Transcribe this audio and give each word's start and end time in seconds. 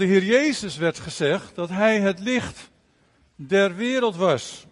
de 0.00 0.06
Heer 0.06 0.24
Jezus 0.24 0.76
werd 0.76 0.98
gezegd 0.98 1.54
dat 1.54 1.68
hij 1.68 2.00
het 2.00 2.18
licht 2.18 2.70
der 3.34 3.74
wereld 3.74 4.16
was. 4.16 4.66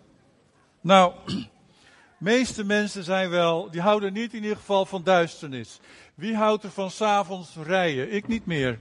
Nou, 0.80 1.12
meeste 2.18 2.64
mensen 2.64 3.04
zijn 3.04 3.30
wel, 3.30 3.70
die 3.70 3.80
houden 3.80 4.12
niet 4.12 4.34
in 4.34 4.42
ieder 4.42 4.56
geval 4.56 4.86
van 4.86 5.02
duisternis. 5.02 5.80
Wie 6.14 6.36
houdt 6.36 6.64
er 6.64 6.70
van 6.70 6.90
s'avonds 6.90 7.56
rijden? 7.62 8.12
Ik 8.12 8.28
niet 8.28 8.46
meer. 8.46 8.80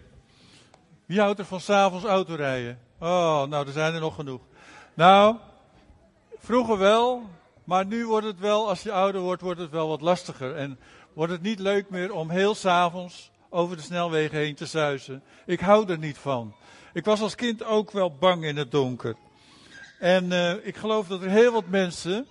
Wie 1.05 1.20
houdt 1.20 1.39
er 1.39 1.46
van 1.46 1.60
s'avonds 1.60 2.05
autorijden? 2.05 2.79
Oh, 3.00 3.44
nou, 3.44 3.68
er 3.68 3.74
zijn 3.74 3.94
er 3.94 4.00
nog 4.00 4.16
genoeg. 4.16 4.42
Nou, 4.94 5.36
vroeger 6.38 6.78
wel, 6.78 7.29
maar 7.64 7.86
nu 7.86 8.06
wordt 8.06 8.28
het 8.28 8.40
wel, 8.40 8.70
als 8.70 8.84
je 8.84 8.92
ouder 8.92 9.22
wordt, 9.22 9.42
wordt 9.42 9.60
het 9.60 9.72
wel 9.72 9.88
wat 9.88 10.02
lastiger. 10.02 10.56
En 10.56 10.79
wordt 11.14 11.32
het 11.32 11.42
niet 11.42 11.60
leuk 11.60 11.90
meer 11.90 12.14
om 12.14 12.29
heel 12.29 12.56
s'avonds 12.56 13.32
over 13.50 13.76
de 13.76 13.82
snelwegen 13.82 14.38
heen 14.38 14.56
te 14.56 14.66
zuizen. 14.66 15.24
Ik 15.46 15.60
hou 15.60 15.92
er 15.92 15.97
niet 15.97 16.18
van. 16.18 16.55
Ik 16.94 17.05
was 17.05 17.22
als 17.22 17.36
kind 17.36 17.64
ook 17.64 17.91
wel 17.91 18.16
bang 18.16 18.44
in 18.44 18.58
het 18.58 18.72
donker. 18.72 19.16
En 20.00 20.26
uh, 20.26 20.66
ik 20.66 20.76
geloof 20.76 21.08
dat 21.08 21.22
er 21.22 21.30
heel 21.30 21.52
wat 21.52 21.68
mensen 21.68 22.28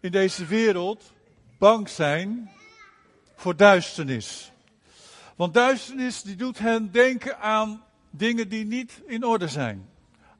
in 0.00 0.10
deze 0.10 0.46
wereld 0.46 1.12
bang 1.58 1.88
zijn 1.88 2.50
voor 3.36 3.56
duisternis. 3.56 4.52
Want 5.36 5.54
duisternis 5.54 6.22
die 6.22 6.36
doet 6.36 6.58
hen 6.58 6.92
denken 6.92 7.38
aan 7.38 7.82
dingen 8.10 8.48
die 8.48 8.66
niet 8.66 9.02
in 9.06 9.24
orde 9.24 9.48
zijn. 9.48 9.88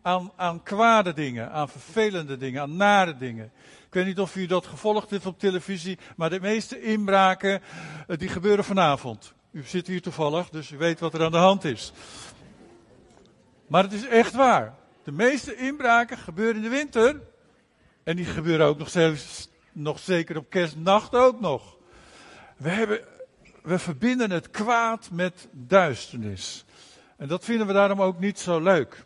Aan, 0.02 0.32
aan 0.37 0.62
kwade 0.62 1.12
dingen, 1.12 1.51
aan 1.51 1.68
vervelende 1.68 2.37
dingen, 2.37 2.62
aan 2.62 2.77
nare 2.77 3.16
dingen. 3.16 3.52
Ik 3.87 3.95
weet 3.96 4.06
niet 4.06 4.20
of 4.20 4.37
u 4.37 4.46
dat 4.46 4.66
gevolgd 4.66 5.10
heeft 5.10 5.27
op 5.27 5.38
televisie, 5.38 5.98
maar 6.16 6.30
de 6.30 6.40
meeste 6.40 6.82
inbraken 6.82 7.62
uh, 8.09 8.16
die 8.16 8.29
gebeuren 8.29 8.65
vanavond. 8.65 9.34
U 9.52 9.62
zit 9.64 9.86
hier 9.86 10.02
toevallig, 10.02 10.48
dus 10.48 10.70
u 10.70 10.77
weet 10.77 11.00
wat 11.00 11.14
er 11.14 11.24
aan 11.24 11.30
de 11.30 11.36
hand 11.36 11.64
is. 11.64 11.92
Maar 13.66 13.82
het 13.82 13.92
is 13.92 14.06
echt 14.06 14.32
waar. 14.32 14.74
De 15.04 15.12
meeste 15.12 15.56
inbraken 15.56 16.18
gebeuren 16.18 16.56
in 16.56 16.62
de 16.62 16.68
winter. 16.76 17.20
En 18.02 18.16
die 18.16 18.24
gebeuren 18.24 18.66
ook 18.66 18.78
nog, 18.78 18.90
zelfs, 18.90 19.48
nog 19.73 19.98
zeker 19.98 20.37
op 20.37 20.51
kerstnacht 20.51 21.15
ook 21.15 21.40
nog. 21.40 21.76
We, 22.56 22.68
hebben, 22.68 23.01
we 23.62 23.78
verbinden 23.78 24.30
het 24.30 24.51
kwaad 24.51 25.09
met 25.12 25.48
duisternis. 25.52 26.65
En 27.16 27.28
dat 27.28 27.45
vinden 27.45 27.66
we 27.66 27.73
daarom 27.73 28.02
ook 28.02 28.18
niet 28.18 28.38
zo 28.38 28.60
leuk. 28.60 29.04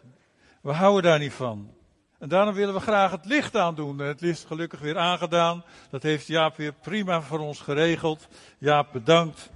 We 0.61 0.73
houden 0.73 1.03
daar 1.03 1.19
niet 1.19 1.33
van. 1.33 1.75
En 2.19 2.29
daarom 2.29 2.55
willen 2.55 2.75
we 2.75 2.81
graag 2.81 3.11
het 3.11 3.25
licht 3.25 3.57
aandoen. 3.57 3.99
Het 3.99 4.23
is 4.23 4.45
gelukkig 4.47 4.81
weer 4.81 4.99
aangedaan. 4.99 5.65
Dat 5.91 6.03
heeft 6.03 6.27
Jaap 6.27 6.57
weer 6.57 6.73
prima 6.73 7.23
voor 7.23 7.39
ons 7.39 7.61
geregeld. 7.61 8.29
Jaap, 8.59 8.93
bedankt. 8.93 9.51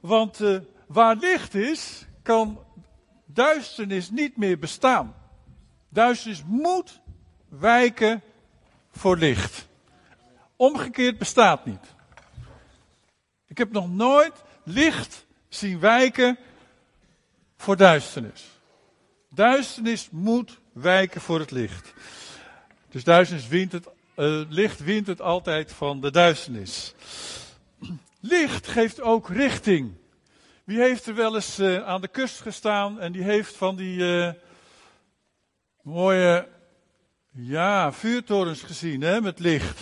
Want 0.00 0.40
uh, 0.40 0.58
waar 0.86 1.16
licht 1.16 1.54
is, 1.54 2.06
kan 2.22 2.58
duisternis 3.26 4.10
niet 4.10 4.36
meer 4.36 4.58
bestaan. 4.58 5.14
Duisternis 5.88 6.42
moet 6.46 7.00
wijken 7.48 8.22
voor 8.90 9.16
licht. 9.16 9.68
Omgekeerd 10.56 11.18
bestaat 11.18 11.66
niet. 11.66 11.94
Ik 13.46 13.58
heb 13.58 13.72
nog 13.72 13.90
nooit 13.90 14.42
licht 14.64 15.26
zien 15.48 15.80
wijken 15.80 16.38
voor 17.56 17.76
duisternis. 17.76 18.44
Duisternis 19.28 20.08
moet 20.10 20.60
wijken 20.72 21.20
voor 21.20 21.38
het 21.38 21.50
licht. 21.50 21.92
Dus 22.88 23.04
duisternis 23.04 23.48
wint 23.48 23.72
het, 23.72 23.86
uh, 24.16 24.42
licht 24.48 24.80
wint 24.80 25.06
het 25.06 25.20
altijd 25.20 25.72
van 25.72 26.00
de 26.00 26.10
duisternis. 26.10 26.94
Licht 28.24 28.66
geeft 28.66 29.00
ook 29.00 29.28
richting. 29.28 29.92
Wie 30.64 30.78
heeft 30.78 31.06
er 31.06 31.14
wel 31.14 31.34
eens 31.34 31.58
uh, 31.58 31.84
aan 31.84 32.00
de 32.00 32.08
kust 32.08 32.40
gestaan 32.40 33.00
en 33.00 33.12
die 33.12 33.22
heeft 33.22 33.56
van 33.56 33.76
die 33.76 33.98
uh, 33.98 34.30
mooie 35.82 36.48
ja, 37.32 37.92
vuurtorens 37.92 38.62
gezien 38.62 39.00
hè, 39.00 39.20
met 39.20 39.38
licht. 39.38 39.80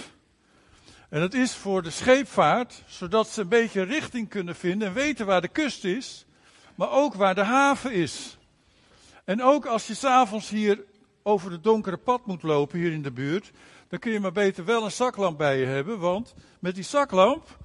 En 1.08 1.20
dat 1.20 1.34
is 1.34 1.55
voor 1.55 1.83
de 1.83 1.90
scheepvaart, 1.90 2.83
zodat 2.86 3.28
ze 3.28 3.40
een 3.40 3.48
beetje 3.48 3.83
richting 3.83 4.28
kunnen 4.28 4.57
vinden 4.57 4.89
en 4.89 4.95
weten 4.95 5.27
waar 5.27 5.40
de 5.40 5.48
kust 5.48 5.84
is, 5.84 6.27
maar 6.74 6.90
ook 6.90 7.14
waar 7.14 7.34
de 7.34 7.45
haven 7.45 7.92
is. 7.92 8.39
En 9.24 9.42
ook 9.42 9.67
als 9.67 9.86
je 9.86 9.95
s'avonds 9.95 10.48
hier 10.48 10.84
over 11.22 11.52
het 11.52 11.64
donkere 11.64 11.96
pad 11.96 12.27
moet 12.27 12.42
lopen, 12.42 12.78
hier 12.78 12.92
in 12.92 13.02
de 13.02 13.12
buurt, 13.12 13.51
dan 13.89 13.98
kun 13.98 14.12
je 14.12 14.20
maar 14.20 14.33
beter 14.33 14.64
wel 14.64 14.84
een 14.84 14.90
zaklamp 14.90 15.39
bij 15.39 15.58
je 15.58 15.67
hebben, 15.67 15.98
want 15.98 16.34
met 16.61 16.74
die 16.74 16.84
zaklamp 16.84 17.58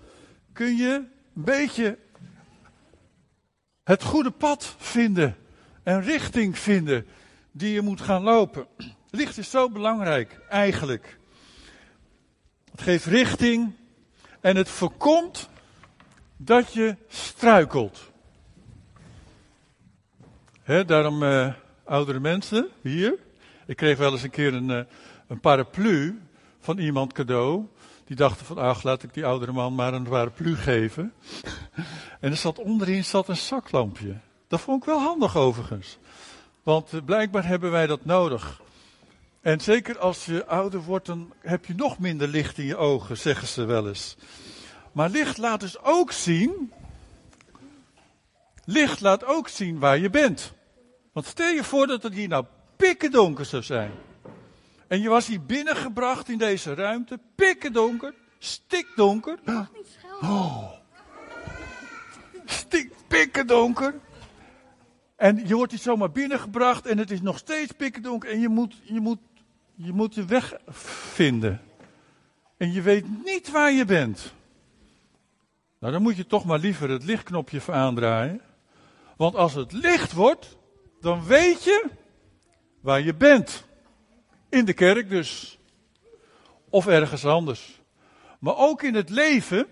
kun 0.55 0.75
je 0.75 0.93
een 0.93 1.43
beetje 1.43 1.97
het 3.83 4.03
goede 4.03 4.31
pad 4.31 4.75
vinden 4.77 5.35
en 5.83 6.01
richting 6.01 6.57
vinden 6.57 7.07
die 7.51 7.73
je 7.73 7.81
moet 7.81 8.01
gaan 8.01 8.23
lopen. 8.23 8.67
Licht 9.09 9.37
is 9.37 9.49
zo 9.49 9.69
belangrijk, 9.69 10.39
eigenlijk. 10.49 11.17
Het 12.71 12.81
geeft 12.81 13.05
richting 13.05 13.73
en 14.41 14.55
het 14.55 14.69
voorkomt 14.69 15.49
dat 16.37 16.73
je 16.73 16.95
struikelt. 17.07 18.11
Daarom, 20.65 21.23
uh, 21.23 21.53
oudere 21.83 22.19
mensen 22.19 22.67
hier. 22.81 23.17
Ik 23.65 23.75
kreeg 23.75 23.97
wel 23.97 24.11
eens 24.11 24.23
een 24.23 24.29
keer 24.29 24.53
een, 24.53 24.69
uh, 24.69 24.81
een 25.27 25.39
paraplu 25.39 26.21
van 26.59 26.77
iemand 26.77 27.13
cadeau. 27.13 27.67
Die 28.05 28.15
dachten 28.15 28.45
van, 28.45 28.57
ach, 28.57 28.83
laat 28.83 29.03
ik 29.03 29.13
die 29.13 29.25
oudere 29.25 29.51
man 29.51 29.75
maar 29.75 29.93
een 29.93 30.03
paraplu 30.03 30.55
geven. 30.55 31.13
en 32.19 32.31
er 32.31 32.37
zat 32.37 32.59
onderin 32.59 33.05
zat 33.05 33.27
een 33.27 33.37
zaklampje. 33.37 34.15
Dat 34.47 34.61
vond 34.61 34.81
ik 34.81 34.87
wel 34.87 34.99
handig 34.99 35.37
overigens. 35.37 35.97
Want 36.63 36.93
uh, 36.93 37.01
blijkbaar 37.05 37.47
hebben 37.47 37.71
wij 37.71 37.87
dat 37.87 38.05
nodig. 38.05 38.61
En 39.41 39.59
zeker 39.59 39.99
als 39.99 40.25
je 40.25 40.45
ouder 40.45 40.81
wordt, 40.81 41.05
dan 41.05 41.33
heb 41.39 41.65
je 41.65 41.75
nog 41.75 41.99
minder 41.99 42.27
licht 42.27 42.57
in 42.57 42.65
je 42.65 42.77
ogen, 42.77 43.17
zeggen 43.17 43.47
ze 43.47 43.65
wel 43.65 43.87
eens. 43.87 44.15
Maar 44.91 45.09
licht 45.09 45.37
laat 45.37 45.59
dus 45.59 45.81
ook 45.81 46.11
zien. 46.11 46.71
Licht 48.65 49.01
laat 49.01 49.25
ook 49.25 49.47
zien 49.47 49.79
waar 49.79 49.97
je 49.97 50.09
bent. 50.09 50.53
Want 51.11 51.25
stel 51.25 51.49
je 51.49 51.63
voor 51.63 51.87
dat 51.87 52.03
het 52.03 52.13
hier 52.13 52.27
nou 52.27 52.45
pikken 52.75 53.11
donker 53.11 53.45
zou 53.45 53.63
zijn. 53.63 53.91
En 54.95 55.01
je 55.01 55.09
was 55.09 55.27
hier 55.27 55.45
binnengebracht 55.45 56.29
in 56.29 56.37
deze 56.37 56.73
ruimte, 56.73 57.19
pikken 57.35 57.73
donker, 57.73 58.13
stikdonker. 58.37 59.39
Oh. 60.21 60.71
Stik, 62.45 62.91
pikken 63.07 63.47
donker. 63.47 63.99
En 65.15 65.47
je 65.47 65.55
wordt 65.55 65.71
hier 65.71 65.81
zomaar 65.81 66.11
binnengebracht 66.11 66.85
en 66.85 66.97
het 66.97 67.11
is 67.11 67.21
nog 67.21 67.37
steeds 67.37 67.71
pikken 67.71 68.01
donker 68.01 68.29
en 68.29 68.39
je 68.39 68.49
moet, 68.49 68.75
je 68.83 68.99
moet, 68.99 69.19
je 69.73 69.91
moet 69.91 70.15
je 70.15 70.25
weg 70.25 70.53
vinden. 71.13 71.61
En 72.57 72.71
je 72.71 72.81
weet 72.81 73.05
niet 73.25 73.51
waar 73.51 73.71
je 73.71 73.85
bent. 73.85 74.33
Nou, 75.79 75.93
dan 75.93 76.01
moet 76.01 76.15
je 76.15 76.25
toch 76.25 76.45
maar 76.45 76.59
liever 76.59 76.89
het 76.89 77.03
lichtknopje 77.03 77.61
aandraaien. 77.71 78.41
Want 79.17 79.35
als 79.35 79.53
het 79.53 79.71
licht 79.71 80.13
wordt, 80.13 80.57
dan 81.01 81.25
weet 81.25 81.63
je 81.63 81.85
waar 82.81 83.01
je 83.01 83.13
bent. 83.15 83.64
In 84.49 84.65
de 84.65 84.73
kerk 84.73 85.09
dus. 85.09 85.59
Of 86.69 86.87
ergens 86.87 87.25
anders. 87.25 87.81
Maar 88.39 88.57
ook 88.57 88.83
in 88.83 88.93
het 88.93 89.09
leven. 89.09 89.67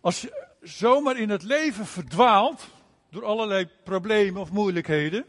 Als 0.00 0.20
je 0.20 0.46
zomaar 0.62 1.16
in 1.16 1.30
het 1.30 1.42
leven 1.42 1.86
verdwaalt. 1.86 2.68
Door 3.10 3.24
allerlei 3.24 3.68
problemen 3.84 4.40
of 4.40 4.50
moeilijkheden. 4.50 5.24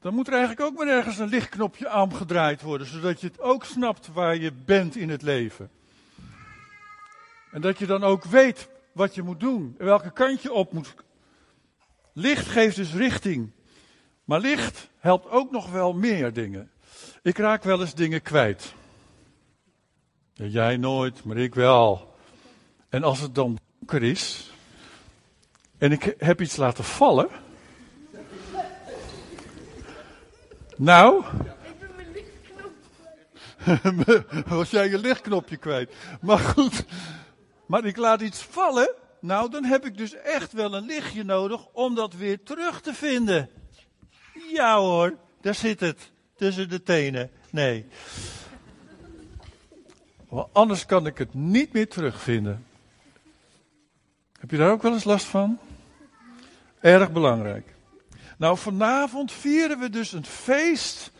Dan 0.00 0.14
moet 0.14 0.26
er 0.26 0.32
eigenlijk 0.32 0.62
ook 0.62 0.76
maar 0.76 0.86
ergens 0.86 1.18
een 1.18 1.28
lichtknopje 1.28 1.88
aangedraaid 1.88 2.62
worden. 2.62 2.86
Zodat 2.86 3.20
je 3.20 3.26
het 3.26 3.40
ook 3.40 3.64
snapt 3.64 4.12
waar 4.12 4.36
je 4.36 4.52
bent 4.52 4.96
in 4.96 5.10
het 5.10 5.22
leven. 5.22 5.70
En 7.52 7.60
dat 7.60 7.78
je 7.78 7.86
dan 7.86 8.02
ook 8.02 8.24
weet 8.24 8.68
wat 8.92 9.14
je 9.14 9.22
moet 9.22 9.40
doen. 9.40 9.74
En 9.78 9.84
welke 9.84 10.12
kant 10.12 10.42
je 10.42 10.52
op 10.52 10.72
moet. 10.72 10.94
Licht 12.12 12.46
geeft 12.46 12.76
dus 12.76 12.94
richting. 12.94 13.50
Maar 14.24 14.40
licht 14.40 14.88
helpt 14.98 15.30
ook 15.30 15.50
nog 15.50 15.70
wel 15.70 15.92
meer 15.92 16.32
dingen. 16.32 16.70
Ik 17.22 17.38
raak 17.38 17.62
wel 17.62 17.80
eens 17.80 17.94
dingen 17.94 18.22
kwijt. 18.22 18.74
Jij 20.32 20.76
nooit, 20.76 21.24
maar 21.24 21.36
ik 21.36 21.54
wel. 21.54 22.14
En 22.88 23.02
als 23.02 23.20
het 23.20 23.34
dan 23.34 23.58
donker 23.78 24.02
is 24.02 24.52
en 25.78 25.92
ik 25.92 26.14
heb 26.18 26.40
iets 26.40 26.56
laten 26.56 26.84
vallen. 26.84 27.28
Nou. 30.76 31.24
Was 34.46 34.70
jij 34.70 34.88
je 34.88 34.98
lichtknopje 34.98 35.56
kwijt? 35.56 35.94
Maar 36.20 36.38
goed. 36.38 36.84
Maar 37.66 37.84
ik 37.84 37.96
laat 37.96 38.20
iets 38.20 38.42
vallen. 38.42 38.94
Nou, 39.20 39.50
dan 39.50 39.64
heb 39.64 39.84
ik 39.84 39.96
dus 39.96 40.14
echt 40.14 40.52
wel 40.52 40.74
een 40.74 40.84
lichtje 40.84 41.24
nodig 41.24 41.66
om 41.72 41.94
dat 41.94 42.14
weer 42.14 42.42
terug 42.42 42.80
te 42.80 42.94
vinden. 42.94 43.50
Ja 44.52 44.78
hoor, 44.78 45.16
daar 45.40 45.54
zit 45.54 45.80
het. 45.80 46.10
Tussen 46.36 46.68
de 46.68 46.82
tenen. 46.82 47.30
Nee. 47.50 47.86
Want 50.28 50.48
anders 50.52 50.86
kan 50.86 51.06
ik 51.06 51.18
het 51.18 51.34
niet 51.34 51.72
meer 51.72 51.88
terugvinden. 51.88 52.66
Heb 54.40 54.50
je 54.50 54.56
daar 54.56 54.70
ook 54.70 54.82
wel 54.82 54.92
eens 54.92 55.04
last 55.04 55.26
van? 55.26 55.58
Erg 56.80 57.12
belangrijk. 57.12 57.74
Nou, 58.38 58.58
vanavond 58.58 59.32
vieren 59.32 59.78
we 59.78 59.90
dus 59.90 60.12
een 60.12 60.26
feest 60.26 61.10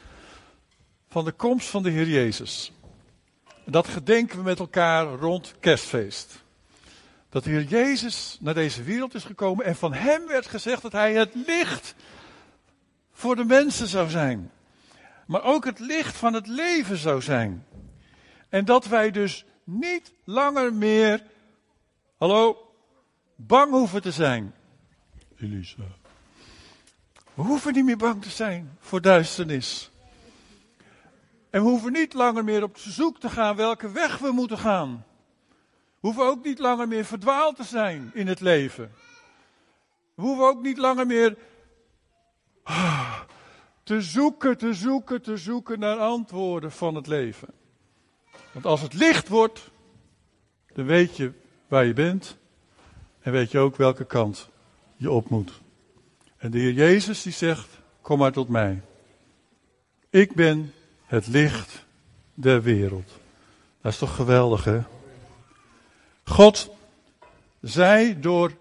van 1.08 1.25
de 1.25 1.32
komst 1.32 1.69
van 1.69 1.82
de 1.82 1.90
Heer 1.90 2.08
Jezus. 2.08 2.73
Dat 3.64 3.88
gedenken 3.88 4.37
we 4.37 4.43
met 4.43 4.58
elkaar 4.58 5.06
rond 5.06 5.55
kerstfeest. 5.61 6.43
Dat 7.29 7.44
de 7.44 7.50
Heer 7.50 7.64
Jezus 7.64 8.38
naar 8.40 8.55
deze 8.55 8.82
wereld 8.82 9.14
is 9.14 9.25
gekomen 9.25 9.64
en 9.64 9.76
van 9.76 9.93
Hem 9.93 10.26
werd 10.26 10.46
gezegd 10.46 10.82
dat 10.82 10.93
Hij 10.93 11.14
het 11.14 11.34
licht 11.46 11.94
voor 13.22 13.36
de 13.36 13.44
mensen 13.44 13.88
zou 13.88 14.10
zijn. 14.10 14.50
Maar 15.26 15.42
ook 15.42 15.64
het 15.64 15.78
licht 15.78 16.16
van 16.16 16.32
het 16.32 16.46
leven 16.46 16.96
zou 16.96 17.22
zijn. 17.22 17.66
En 18.48 18.64
dat 18.64 18.86
wij 18.86 19.10
dus 19.10 19.44
niet 19.64 20.12
langer 20.24 20.74
meer, 20.74 21.22
hallo, 22.19 22.72
bang 23.36 23.70
hoeven 23.70 24.02
te 24.02 24.10
zijn. 24.10 24.54
Elisa. 25.36 25.82
We 27.34 27.42
hoeven 27.42 27.72
niet 27.72 27.84
meer 27.84 27.96
bang 27.96 28.22
te 28.22 28.30
zijn 28.30 28.76
voor 28.80 29.00
duisternis. 29.00 29.90
En 31.50 31.62
we 31.62 31.69
hoeven 31.69 31.92
niet 31.92 32.12
langer 32.12 32.44
meer 32.44 32.62
op 32.62 32.78
zoek 32.78 33.20
te 33.20 33.30
gaan 33.30 33.56
welke 33.56 33.90
weg 33.90 34.19
we 34.19 34.32
moeten 34.32 34.58
gaan. 34.58 35.04
We 36.00 36.08
hoeven 36.08 36.24
ook 36.24 36.44
niet 36.44 36.58
langer 36.58 36.88
meer 36.88 37.04
verdwaald 37.04 37.56
te 37.56 37.64
zijn 37.64 38.10
in 38.14 38.26
het 38.26 38.40
leven. 38.40 38.92
We 40.14 40.22
hoeven 40.22 40.44
ook 40.44 40.62
niet 40.62 40.78
langer 40.78 41.06
meer 41.06 41.36
ah, 42.62 43.01
te 43.82 44.00
zoeken, 44.00 44.58
te 44.58 44.75
zoeken, 44.75 45.23
te 45.23 45.37
zoeken 45.37 45.79
naar 45.79 45.96
antwoorden 45.96 46.73
van 46.73 46.94
het 46.94 47.06
leven. 47.06 47.49
Want 48.52 48.64
als 48.64 48.81
het 48.81 48.94
licht 48.94 49.29
wordt, 49.29 49.70
dan 50.73 50.84
weet 50.84 51.17
je 51.17 51.32
waar 51.69 51.84
je 51.84 51.93
bent 51.93 52.37
en 53.20 53.32
weet 53.32 53.50
je 53.50 53.58
ook 53.58 53.76
welke 53.76 54.05
kant 54.05 54.49
je 54.96 55.11
op 55.11 55.29
moet. 55.29 55.61
En 56.37 56.50
de 56.50 56.58
Heer 56.58 56.73
Jezus 56.73 57.23
die 57.23 57.32
zegt, 57.32 57.69
kom 58.00 58.19
maar 58.19 58.32
tot 58.32 58.49
mij. 58.49 58.82
Ik 60.11 60.34
ben 60.34 60.73
het 61.06 61.26
licht 61.26 61.84
der 62.34 62.62
wereld. 62.62 63.11
Dat 63.81 63.93
is 63.93 63.99
toch 63.99 64.14
geweldig 64.14 64.64
hè? 64.64 64.81
God 66.25 66.70
zei 67.61 68.20
door 68.20 68.52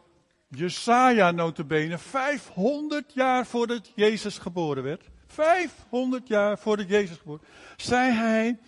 Jesaja 0.48 1.32
notabene 1.32 1.98
500 1.98 3.14
jaar 3.14 3.46
voordat 3.46 3.92
Jezus 3.96 4.38
geboren 4.38 4.84
werd. 4.84 5.11
500 5.32 6.28
jaar 6.28 6.60
voordat 6.60 6.90
Jezus 6.90 7.18
geboren 7.18 7.42
zei 7.82 8.12
hij, 8.12 8.60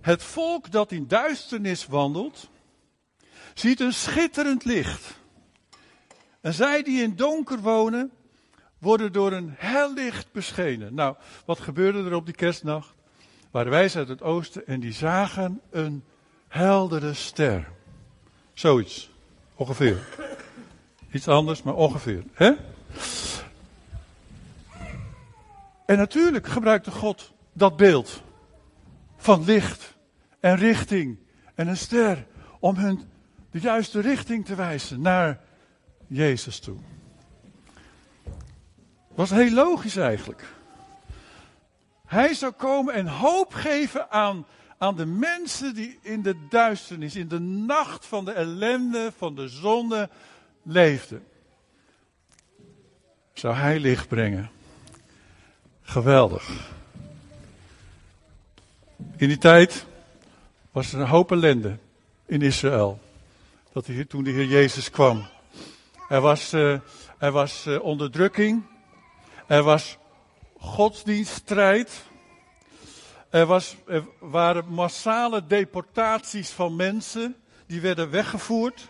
het 0.00 0.22
volk 0.22 0.70
dat 0.70 0.92
in 0.92 1.08
duisternis 1.08 1.86
wandelt, 1.86 2.50
ziet 3.54 3.80
een 3.80 3.92
schitterend 3.92 4.64
licht. 4.64 5.20
En 6.40 6.54
zij 6.54 6.82
die 6.82 7.02
in 7.02 7.16
donker 7.16 7.58
wonen, 7.58 8.10
worden 8.78 9.12
door 9.12 9.32
een 9.32 9.54
hel 9.56 9.92
licht 9.92 10.32
beschenen. 10.32 10.94
Nou, 10.94 11.16
wat 11.44 11.60
gebeurde 11.60 12.04
er 12.04 12.14
op 12.14 12.26
die 12.26 12.34
kerstnacht? 12.34 12.94
Waren 13.50 13.70
wijzen 13.70 13.98
uit 13.98 14.08
het 14.08 14.22
oosten 14.22 14.66
en 14.66 14.80
die 14.80 14.92
zagen 14.92 15.60
een 15.70 16.04
heldere 16.48 17.14
ster. 17.14 17.68
Zoiets, 18.54 19.10
ongeveer. 19.54 20.08
Iets 21.12 21.28
anders, 21.28 21.62
maar 21.62 21.74
ongeveer. 21.74 22.22
Hè? 22.32 22.52
En 25.92 25.98
natuurlijk 25.98 26.46
gebruikte 26.46 26.90
God 26.90 27.32
dat 27.52 27.76
beeld 27.76 28.22
van 29.16 29.44
licht 29.44 29.96
en 30.40 30.56
richting 30.56 31.18
en 31.54 31.68
een 31.68 31.76
ster 31.76 32.26
om 32.60 32.76
hun 32.76 33.02
de 33.50 33.60
juiste 33.60 34.00
richting 34.00 34.44
te 34.44 34.54
wijzen 34.54 35.00
naar 35.00 35.40
Jezus 36.06 36.58
toe. 36.58 36.76
Was 39.14 39.30
heel 39.30 39.50
logisch 39.50 39.96
eigenlijk. 39.96 40.44
Hij 42.06 42.34
zou 42.34 42.52
komen 42.52 42.94
en 42.94 43.06
hoop 43.06 43.54
geven 43.54 44.10
aan, 44.10 44.46
aan 44.78 44.96
de 44.96 45.06
mensen 45.06 45.74
die 45.74 45.98
in 46.02 46.22
de 46.22 46.36
duisternis, 46.48 47.16
in 47.16 47.28
de 47.28 47.40
nacht 47.40 48.06
van 48.06 48.24
de 48.24 48.32
ellende, 48.32 49.12
van 49.16 49.34
de 49.34 49.48
zonde 49.48 50.08
leefden. 50.62 51.24
Zou 53.32 53.54
hij 53.54 53.78
licht 53.78 54.08
brengen. 54.08 54.50
Geweldig. 55.92 56.48
In 59.16 59.28
die 59.28 59.38
tijd 59.38 59.86
was 60.70 60.92
er 60.92 61.00
een 61.00 61.06
hoop 61.06 61.30
ellende 61.30 61.78
in 62.26 62.42
Israël. 62.42 63.00
Dat 63.72 63.86
hier, 63.86 64.06
toen 64.06 64.24
de 64.24 64.30
Heer 64.30 64.46
Jezus 64.46 64.90
kwam. 64.90 65.26
Er 66.08 66.20
was, 66.20 66.52
uh, 66.54 66.78
er 67.18 67.30
was 67.30 67.66
uh, 67.66 67.82
onderdrukking. 67.82 68.62
Er 69.46 69.62
was 69.62 69.96
godsdienststrijd. 70.58 72.04
Er, 73.30 73.46
was, 73.46 73.76
er 73.86 74.04
waren 74.18 74.64
massale 74.68 75.46
deportaties 75.46 76.50
van 76.50 76.76
mensen. 76.76 77.36
Die 77.66 77.80
werden 77.80 78.10
weggevoerd. 78.10 78.88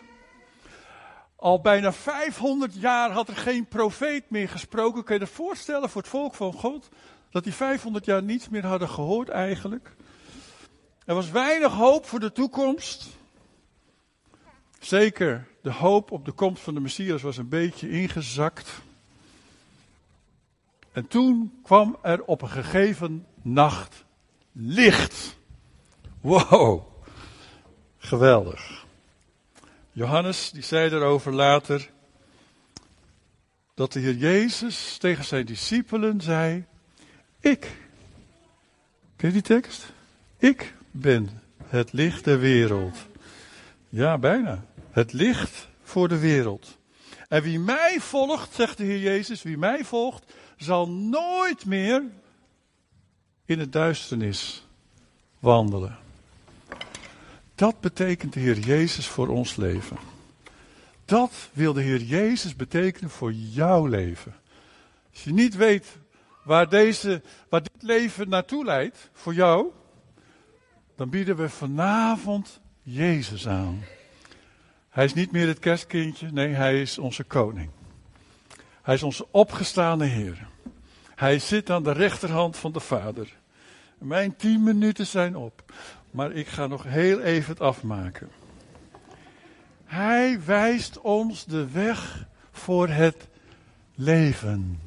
Al 1.43 1.61
bijna 1.61 1.93
500 1.93 2.73
jaar 2.73 3.11
had 3.11 3.27
er 3.27 3.35
geen 3.35 3.65
profeet 3.65 4.29
meer 4.29 4.49
gesproken. 4.49 5.03
Kun 5.03 5.15
je 5.15 5.21
je 5.21 5.27
voorstellen 5.27 5.89
voor 5.89 6.01
het 6.01 6.09
volk 6.09 6.33
van 6.33 6.53
God? 6.53 6.89
Dat 7.29 7.43
die 7.43 7.53
500 7.53 8.05
jaar 8.05 8.23
niets 8.23 8.49
meer 8.49 8.65
hadden 8.65 8.89
gehoord 8.89 9.29
eigenlijk. 9.29 9.95
Er 11.05 11.15
was 11.15 11.29
weinig 11.29 11.71
hoop 11.71 12.05
voor 12.05 12.19
de 12.19 12.31
toekomst. 12.31 13.07
Zeker 14.79 15.47
de 15.61 15.71
hoop 15.71 16.11
op 16.11 16.25
de 16.25 16.31
komst 16.31 16.63
van 16.63 16.73
de 16.73 16.79
Messias 16.79 17.21
was 17.21 17.37
een 17.37 17.49
beetje 17.49 17.89
ingezakt. 17.89 18.71
En 20.91 21.07
toen 21.07 21.59
kwam 21.63 21.97
er 22.01 22.23
op 22.23 22.41
een 22.41 22.49
gegeven 22.49 23.25
nacht 23.41 24.05
licht. 24.51 25.37
Wow, 26.21 26.81
geweldig. 27.97 28.82
Johannes 29.95 30.51
die 30.51 30.63
zei 30.63 30.89
erover 30.91 31.33
later 31.33 31.89
dat 33.73 33.93
de 33.93 33.99
Heer 33.99 34.15
Jezus 34.15 34.97
tegen 34.97 35.25
zijn 35.25 35.45
discipelen 35.45 36.21
zei: 36.21 36.65
Ik. 37.39 37.71
Ken 39.15 39.27
je 39.27 39.33
die 39.33 39.41
tekst? 39.41 39.85
Ik 40.37 40.75
ben 40.91 41.41
het 41.65 41.93
licht 41.93 42.23
der 42.23 42.39
wereld. 42.39 42.97
Ja, 43.89 44.17
bijna. 44.17 44.65
Het 44.91 45.13
licht 45.13 45.67
voor 45.83 46.07
de 46.07 46.19
wereld. 46.19 46.77
En 47.27 47.41
wie 47.41 47.59
mij 47.59 47.99
volgt, 47.99 48.53
zegt 48.53 48.77
de 48.77 48.83
Heer 48.83 48.99
Jezus, 48.99 49.43
wie 49.43 49.57
mij 49.57 49.83
volgt, 49.85 50.33
zal 50.57 50.89
nooit 50.89 51.65
meer 51.65 52.03
in 53.45 53.59
het 53.59 53.71
duisternis 53.71 54.67
wandelen. 55.39 56.02
Dat 57.63 57.79
betekent 57.79 58.33
de 58.33 58.39
Heer 58.39 58.59
Jezus 58.59 59.07
voor 59.07 59.27
ons 59.27 59.55
leven. 59.55 59.97
Dat 61.05 61.31
wil 61.53 61.73
de 61.73 61.81
Heer 61.81 62.01
Jezus 62.01 62.55
betekenen 62.55 63.09
voor 63.09 63.31
jouw 63.33 63.85
leven. 63.85 64.35
Als 65.11 65.23
je 65.23 65.33
niet 65.33 65.55
weet 65.55 65.97
waar, 66.43 66.69
deze, 66.69 67.21
waar 67.49 67.61
dit 67.61 67.81
leven 67.81 68.29
naartoe 68.29 68.65
leidt, 68.65 69.09
voor 69.13 69.33
jou, 69.33 69.71
dan 70.95 71.09
bieden 71.09 71.35
we 71.35 71.49
vanavond 71.49 72.59
Jezus 72.81 73.47
aan. 73.47 73.83
Hij 74.89 75.05
is 75.05 75.13
niet 75.13 75.31
meer 75.31 75.47
het 75.47 75.59
kerstkindje, 75.59 76.31
nee, 76.31 76.53
hij 76.53 76.81
is 76.81 76.97
onze 76.97 77.23
koning. 77.23 77.69
Hij 78.81 78.93
is 78.93 79.03
onze 79.03 79.27
opgestane 79.31 80.05
Heer. 80.05 80.47
Hij 81.15 81.39
zit 81.39 81.69
aan 81.69 81.83
de 81.83 81.91
rechterhand 81.91 82.57
van 82.57 82.71
de 82.71 82.79
Vader. 82.79 83.37
Mijn 83.97 84.35
tien 84.35 84.63
minuten 84.63 85.07
zijn 85.07 85.35
op, 85.35 85.73
maar 86.13 86.31
ik 86.31 86.47
ga 86.47 86.67
nog 86.67 86.83
heel 86.83 87.19
even 87.19 87.49
het 87.49 87.61
afmaken. 87.61 88.29
Hij 89.85 90.39
wijst 90.45 91.01
ons 91.01 91.45
de 91.45 91.71
weg 91.71 92.27
voor 92.51 92.87
het 92.87 93.27
leven. 93.95 94.79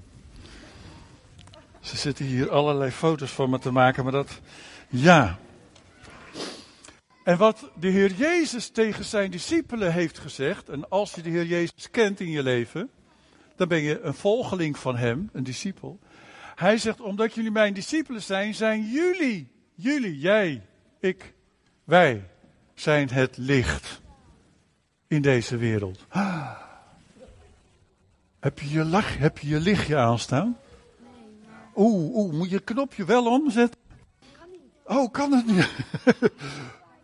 Ze 1.80 1.96
zitten 1.96 2.24
hier 2.24 2.50
allerlei 2.50 2.90
foto's 2.90 3.30
van 3.30 3.50
me 3.50 3.58
te 3.58 3.70
maken, 3.70 4.02
maar 4.02 4.12
dat, 4.12 4.40
ja. 4.88 5.38
En 7.24 7.38
wat 7.38 7.70
de 7.78 7.88
Heer 7.88 8.12
Jezus 8.12 8.68
tegen 8.68 9.04
zijn 9.04 9.30
discipelen 9.30 9.92
heeft 9.92 10.18
gezegd, 10.18 10.68
en 10.68 10.88
als 10.88 11.14
je 11.14 11.22
de 11.22 11.30
Heer 11.30 11.46
Jezus 11.46 11.90
kent 11.90 12.20
in 12.20 12.30
je 12.30 12.42
leven, 12.42 12.90
dan 13.56 13.68
ben 13.68 13.82
je 13.82 14.00
een 14.00 14.14
volgeling 14.14 14.78
van 14.78 14.96
Hem, 14.96 15.30
een 15.32 15.44
discipel. 15.44 15.98
Hij 16.54 16.78
zegt, 16.78 17.00
omdat 17.00 17.34
jullie 17.34 17.50
mijn 17.50 17.74
discipelen 17.74 18.22
zijn, 18.22 18.54
zijn 18.54 18.90
jullie, 18.90 19.48
jullie, 19.74 20.18
jij, 20.18 20.62
ik, 21.06 21.34
wij, 21.84 22.30
zijn 22.74 23.08
het 23.08 23.36
licht 23.36 24.00
in 25.06 25.22
deze 25.22 25.56
wereld. 25.56 26.06
Heb 28.40 28.58
je 28.58 28.70
je, 28.70 28.84
lach, 28.84 29.18
heb 29.18 29.38
je 29.38 29.48
je 29.48 29.60
lichtje 29.60 29.96
aanstaan? 29.96 30.56
Oeh, 31.74 32.14
oeh, 32.14 32.32
moet 32.32 32.48
je 32.50 32.56
het 32.56 32.64
knopje 32.64 33.04
wel 33.04 33.26
omzetten? 33.26 33.80
Oh, 34.84 35.12
kan 35.12 35.32
het 35.32 35.46
niet? 35.46 35.72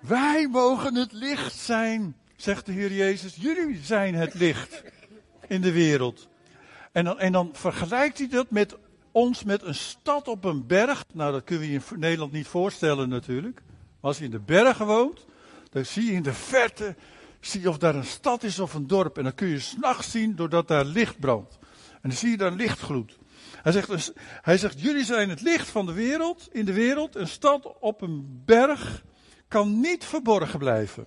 Wij 0.00 0.48
mogen 0.48 0.94
het 0.94 1.12
licht 1.12 1.54
zijn, 1.54 2.16
zegt 2.36 2.66
de 2.66 2.72
Heer 2.72 2.92
Jezus. 2.92 3.34
Jullie 3.34 3.80
zijn 3.82 4.14
het 4.14 4.34
licht 4.34 4.82
in 5.46 5.60
de 5.60 5.72
wereld. 5.72 6.28
En 6.92 7.04
dan, 7.04 7.18
en 7.18 7.32
dan 7.32 7.50
vergelijkt 7.52 8.18
hij 8.18 8.28
dat 8.28 8.50
met 8.50 8.76
ons 9.12 9.44
met 9.44 9.62
een 9.62 9.74
stad 9.74 10.28
op 10.28 10.44
een 10.44 10.66
berg. 10.66 11.04
Nou, 11.12 11.32
dat 11.32 11.44
kunnen 11.44 11.66
we 11.66 11.72
je 11.72 11.80
in 11.90 11.98
Nederland 11.98 12.32
niet 12.32 12.46
voorstellen 12.46 13.08
natuurlijk. 13.08 13.62
Als 14.02 14.18
je 14.18 14.24
in 14.24 14.30
de 14.30 14.40
bergen 14.40 14.86
woont, 14.86 15.26
dan 15.70 15.84
zie 15.84 16.04
je 16.04 16.12
in 16.12 16.22
de 16.22 16.32
verte, 16.32 16.96
of 17.64 17.78
daar 17.78 17.94
een 17.94 18.04
stad 18.04 18.42
is 18.42 18.58
of 18.58 18.74
een 18.74 18.86
dorp. 18.86 19.16
En 19.18 19.22
dan 19.22 19.34
kun 19.34 19.48
je 19.48 19.60
s'nachts 19.60 20.10
zien 20.10 20.36
doordat 20.36 20.68
daar 20.68 20.84
licht 20.84 21.18
brandt. 21.18 21.58
En 21.92 22.08
dan 22.08 22.18
zie 22.18 22.30
je 22.30 22.36
daar 22.36 22.52
lichtgloed. 22.52 23.18
Hij 23.62 23.72
zegt, 23.72 23.88
dus, 23.88 24.12
hij 24.40 24.58
zegt, 24.58 24.80
jullie 24.80 25.04
zijn 25.04 25.28
het 25.28 25.40
licht 25.40 25.68
van 25.68 25.86
de 25.86 25.92
wereld, 25.92 26.48
in 26.52 26.64
de 26.64 26.72
wereld. 26.72 27.16
Een 27.16 27.28
stad 27.28 27.78
op 27.80 28.00
een 28.00 28.42
berg 28.44 29.04
kan 29.48 29.80
niet 29.80 30.04
verborgen 30.04 30.58
blijven. 30.58 31.06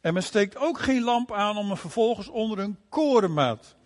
En 0.00 0.14
men 0.14 0.22
steekt 0.22 0.56
ook 0.56 0.80
geen 0.80 1.02
lamp 1.02 1.32
aan 1.32 1.56
om 1.56 1.66
hem 1.66 1.76
vervolgens 1.76 2.28
onder 2.28 2.58
een 2.58 2.78
korenmaat 2.88 3.76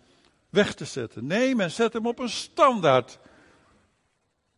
weg 0.49 0.73
te 0.73 0.85
zetten. 0.85 1.25
Nee, 1.25 1.55
men 1.55 1.71
zet 1.71 1.93
hem 1.93 2.05
op 2.05 2.19
een 2.19 2.29
standaard. 2.29 3.19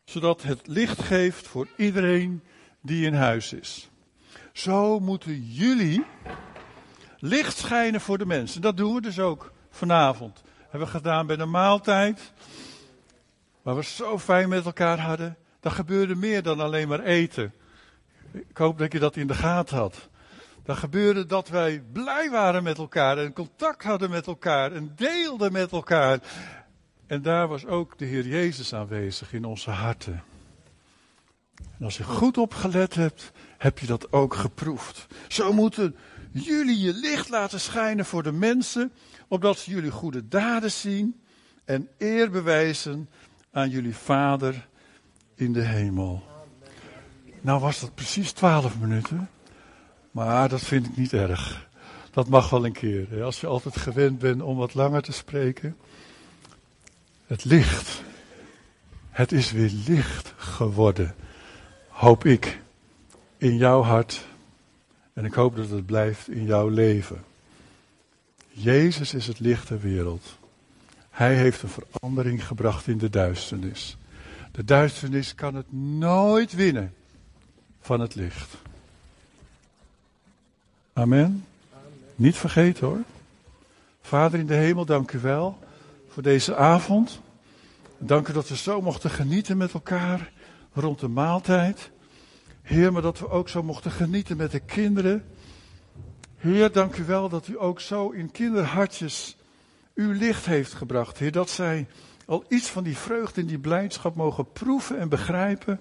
Zodat 0.06 0.42
het 0.42 0.68
licht 0.68 1.02
geeft 1.02 1.48
voor 1.48 1.68
iedereen 1.78 2.44
die 2.82 3.06
in 3.06 3.14
huis 3.14 3.54
is. 3.54 3.90
Zo 4.54 5.00
moeten 5.00 5.44
jullie 5.44 6.06
licht 7.20 7.58
schijnen 7.58 8.02
voor 8.02 8.18
de 8.18 8.26
mensen. 8.26 8.62
Dat 8.62 8.78
doen 8.78 8.94
we 8.94 9.02
dus 9.02 9.20
ook 9.20 9.52
vanavond. 9.70 10.42
Hebben 10.62 10.88
we 10.88 10.94
gedaan 10.94 11.28
bij 11.28 11.36
de 11.36 11.46
maaltijd. 11.46 12.34
Waar 13.62 13.76
we 13.76 13.84
zo 13.84 14.20
fijn 14.20 14.50
met 14.50 14.66
elkaar 14.66 15.00
hadden. 15.00 15.38
Dat 15.60 15.72
gebeurde 15.72 16.16
meer 16.16 16.44
dan 16.44 16.60
alleen 16.60 16.88
maar 16.88 17.04
eten. 17.04 17.54
Ik 18.32 18.58
hoop 18.58 18.78
dat 18.78 18.92
je 18.92 19.00
dat 19.00 19.16
in 19.16 19.28
de 19.28 19.34
gaten 19.34 19.78
had. 19.78 20.10
Dan 20.64 20.76
gebeurde 20.76 21.26
dat 21.26 21.50
wij 21.50 21.84
blij 21.94 22.30
waren 22.30 22.64
met 22.64 22.78
elkaar 22.78 23.18
en 23.18 23.34
contact 23.34 23.84
hadden 23.84 24.10
met 24.10 24.28
elkaar 24.28 24.72
en 24.72 24.92
deelden 24.96 25.52
met 25.52 25.72
elkaar. 25.72 26.20
En 27.08 27.22
daar 27.22 27.48
was 27.48 27.66
ook 27.66 27.98
de 27.98 28.06
Heer 28.06 28.28
Jezus 28.28 28.74
aanwezig 28.74 29.34
in 29.34 29.46
onze 29.46 29.70
harten. 29.70 30.24
En 31.82 31.88
als 31.88 31.98
je 31.98 32.04
goed 32.04 32.38
opgelet 32.38 32.96
hebt, 32.96 33.32
heb 33.58 33.80
je 33.80 33.86
dat 33.86 34.12
ook 34.12 34.34
geproefd. 34.34 35.08
Zo 35.28 35.54
moeten 35.54 35.96
jullie 36.32 36.80
je 36.80 36.94
licht 36.94 37.30
laten 37.30 37.60
schijnen 37.60 38.06
voor 38.06 38.24
de 38.24 38.32
mensen, 38.32 38.92
opdat 39.28 39.58
ze 39.58 39.72
jullie 39.72 39.92
goede 39.92 40.28
daden 40.28 40.72
zien 40.72 41.22
en 41.66 41.88
eer 41.98 42.32
bewijzen 42.32 43.10
aan 43.52 43.70
jullie 43.70 43.96
Vader 43.96 44.68
in 45.36 45.54
de 45.54 45.62
hemel. 45.62 46.24
Nou 47.42 47.60
was 47.60 47.80
dat 47.80 47.96
precies 47.96 48.32
twaalf 48.32 48.80
minuten. 48.80 49.30
Maar 50.12 50.50
dat 50.50 50.62
vind 50.62 50.86
ik 50.86 50.98
niet 50.98 51.14
erg. 51.14 51.70
Dat 52.12 52.28
mag 52.28 52.50
wel 52.50 52.66
een 52.66 52.72
keer. 52.72 53.24
Als 53.24 53.42
je 53.42 53.48
altijd 53.48 53.78
gewend 53.78 54.20
bent 54.20 54.42
om 54.42 54.58
wat 54.58 54.74
langer 54.74 55.02
te 55.02 55.12
spreken. 55.12 55.78
Het 57.26 57.44
licht. 57.44 58.04
Het 59.10 59.32
is 59.32 59.52
weer 59.52 59.72
licht 59.88 60.34
geworden. 60.38 61.16
Hoop 62.02 62.26
ik. 62.26 62.60
In 63.38 63.58
jouw 63.58 63.82
hart. 63.82 64.26
En 65.14 65.26
ik 65.26 65.34
hoop 65.34 65.56
dat 65.56 65.70
het 65.70 65.86
blijft 65.86 66.30
in 66.30 66.46
jouw 66.46 66.68
leven. 66.68 67.24
Jezus 68.50 69.14
is 69.14 69.28
het 69.28 69.40
licht 69.40 69.68
der 69.68 69.80
wereld. 69.80 70.38
Hij 71.10 71.36
heeft 71.36 71.62
een 71.62 71.70
verandering 71.70 72.48
gebracht 72.48 72.88
in 72.88 72.98
de 72.98 73.10
duisternis. 73.10 73.98
De 74.52 74.64
duisternis 74.64 75.36
kan 75.36 75.56
het 75.56 75.74
nooit 75.74 76.54
winnen 76.54 76.94
van 77.82 78.00
het 78.00 78.16
licht. 78.16 78.56
Amen. 80.94 81.46
Niet 82.16 82.38
vergeten 82.38 82.88
hoor. 82.88 83.02
Vader 84.02 84.40
in 84.40 84.48
de 84.48 84.54
hemel, 84.54 84.86
dank 84.86 85.12
u 85.12 85.20
wel 85.20 85.60
voor 86.10 86.24
deze 86.24 86.56
avond. 86.56 87.20
Dank 87.98 88.28
u 88.28 88.34
dat 88.34 88.50
we 88.50 88.58
zo 88.58 88.82
mochten 88.82 89.10
genieten 89.10 89.58
met 89.58 89.74
elkaar 89.74 90.32
rond 90.74 91.00
de 91.00 91.08
maaltijd. 91.08 91.92
Heer, 92.62 92.94
maar 92.94 93.02
dat 93.02 93.20
we 93.20 93.30
ook 93.30 93.50
zo 93.50 93.64
mochten 93.64 93.92
genieten 93.92 94.38
met 94.38 94.52
de 94.52 94.60
kinderen. 94.60 95.26
Heer, 96.38 96.72
dank 96.72 96.96
u 96.96 97.04
wel 97.06 97.30
dat 97.30 97.48
u 97.48 97.60
ook 97.60 97.80
zo 97.80 98.10
in 98.10 98.32
kinderhartjes 98.32 99.38
uw 99.96 100.12
licht 100.12 100.46
heeft 100.46 100.74
gebracht. 100.74 101.18
Heer, 101.18 101.32
dat 101.32 101.50
zij 101.50 101.88
al 102.26 102.44
iets 102.48 102.70
van 102.70 102.84
die 102.84 102.98
vreugde 102.98 103.42
en 103.42 103.48
die 103.48 103.60
blijdschap 103.60 104.16
mogen 104.16 104.52
proeven 104.52 105.00
en 105.00 105.10
begrijpen. 105.10 105.80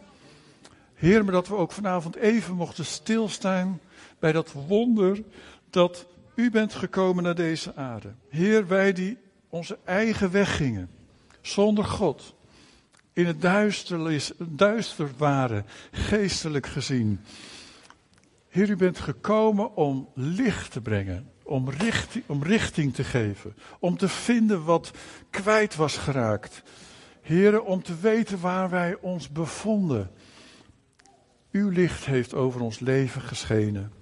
Heer, 0.94 1.24
maar 1.24 1.32
dat 1.32 1.48
we 1.48 1.54
ook 1.54 1.72
vanavond 1.72 2.16
even 2.16 2.54
mochten 2.54 2.84
stilstaan 2.84 3.80
bij 4.18 4.32
dat 4.32 4.52
wonder 4.52 5.22
dat 5.70 6.06
u 6.34 6.50
bent 6.50 6.74
gekomen 6.74 7.22
naar 7.22 7.34
deze 7.34 7.74
aarde. 7.74 8.12
Heer, 8.28 8.66
wij 8.66 8.92
die 8.92 9.18
onze 9.48 9.78
eigen 9.84 10.30
weg 10.30 10.56
gingen, 10.56 10.90
zonder 11.40 11.84
God, 11.84 12.34
in 13.12 13.26
het 13.26 13.40
duister, 13.40 14.32
duister 14.38 15.08
waren, 15.16 15.66
geestelijk 15.90 16.66
gezien. 16.66 17.20
Heer, 18.48 18.70
u 18.70 18.76
bent 18.76 18.98
gekomen 18.98 19.76
om 19.76 20.08
licht 20.14 20.72
te 20.72 20.80
brengen, 20.80 21.30
om 21.42 21.70
richting, 21.70 22.24
om 22.26 22.42
richting 22.42 22.94
te 22.94 23.04
geven, 23.04 23.54
om 23.78 23.96
te 23.96 24.08
vinden 24.08 24.64
wat 24.64 24.90
kwijt 25.30 25.76
was 25.76 25.96
geraakt. 25.96 26.62
Heer, 27.22 27.62
om 27.62 27.82
te 27.82 27.96
weten 28.00 28.40
waar 28.40 28.70
wij 28.70 28.96
ons 29.00 29.28
bevonden. 29.28 30.10
Uw 31.50 31.68
licht 31.68 32.04
heeft 32.04 32.34
over 32.34 32.60
ons 32.60 32.78
leven 32.78 33.20
geschenen. 33.20 33.92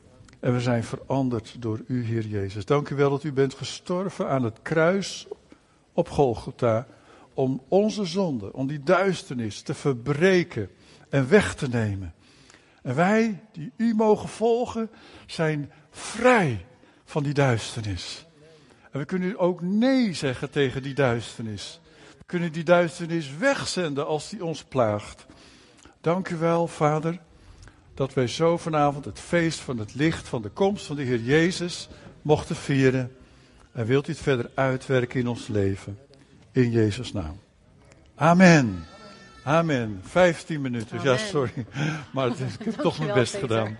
En 0.40 0.52
we 0.52 0.60
zijn 0.60 0.84
veranderd 0.84 1.56
door 1.58 1.80
u, 1.86 2.04
Heer 2.04 2.26
Jezus. 2.26 2.64
Dank 2.64 2.90
u 2.90 2.96
wel 2.96 3.10
dat 3.10 3.24
u 3.24 3.32
bent 3.32 3.54
gestorven 3.54 4.28
aan 4.28 4.42
het 4.42 4.58
kruis 4.62 5.26
op 5.92 6.08
Golgotha. 6.08 6.86
Om 7.38 7.62
onze 7.68 8.04
zonde, 8.04 8.52
om 8.52 8.66
die 8.66 8.82
duisternis 8.82 9.62
te 9.62 9.74
verbreken 9.74 10.70
en 11.08 11.28
weg 11.28 11.54
te 11.54 11.68
nemen. 11.68 12.14
En 12.82 12.94
wij, 12.94 13.42
die 13.52 13.72
u 13.76 13.94
mogen 13.94 14.28
volgen, 14.28 14.90
zijn 15.26 15.72
vrij 15.90 16.66
van 17.04 17.22
die 17.22 17.34
duisternis. 17.34 18.26
En 18.90 18.98
we 18.98 19.04
kunnen 19.04 19.38
ook 19.38 19.60
nee 19.60 20.12
zeggen 20.12 20.50
tegen 20.50 20.82
die 20.82 20.94
duisternis. 20.94 21.80
We 22.18 22.24
kunnen 22.26 22.52
die 22.52 22.64
duisternis 22.64 23.36
wegzenden 23.36 24.06
als 24.06 24.28
die 24.28 24.44
ons 24.44 24.64
plaagt. 24.64 25.26
Dank 26.00 26.28
u 26.28 26.36
wel, 26.36 26.66
Vader 26.66 27.20
dat 27.94 28.14
wij 28.14 28.26
zo 28.26 28.56
vanavond 28.56 29.04
het 29.04 29.20
feest 29.20 29.58
van 29.58 29.78
het 29.78 29.94
licht 29.94 30.28
van 30.28 30.42
de 30.42 30.48
komst 30.48 30.86
van 30.86 30.96
de 30.96 31.02
Heer 31.02 31.20
Jezus 31.20 31.88
mochten 32.22 32.56
vieren. 32.56 33.16
En 33.72 33.86
wilt 33.86 34.08
u 34.08 34.12
het 34.12 34.20
verder 34.20 34.50
uitwerken 34.54 35.20
in 35.20 35.28
ons 35.28 35.46
leven. 35.46 35.98
In 36.58 36.70
Jezus' 36.70 37.12
naam. 37.12 37.38
Amen. 38.16 38.84
Amen. 39.44 40.00
15 40.04 40.60
minuten. 40.60 41.02
Ja, 41.02 41.16
sorry. 41.16 41.66
Maar 42.12 42.28
ik 42.28 42.64
heb 42.64 42.74
toch 42.74 42.98
mijn 42.98 43.14
best 43.14 43.36
gedaan. 43.36 43.76